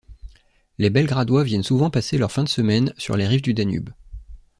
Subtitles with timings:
[0.79, 3.91] Les Belgradois viennent souvent passer leur fin de semaine sur les rives du Danube.